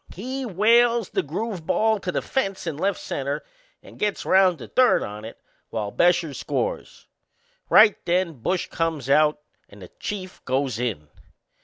[0.15, 3.43] He whales the groove ball to the fence in left center
[3.83, 5.37] and gets round to third on it,
[5.69, 7.05] while Bescher scores.
[7.69, 11.07] Right then Bush comes out and the Chief goes in.